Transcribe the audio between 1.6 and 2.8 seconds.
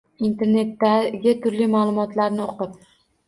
ma’lumotlarni o‘qib